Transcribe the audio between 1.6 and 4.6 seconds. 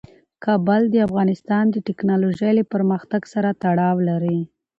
د تکنالوژۍ له پرمختګ سره تړاو لري.